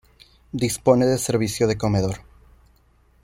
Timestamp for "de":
1.05-1.19, 1.67-1.77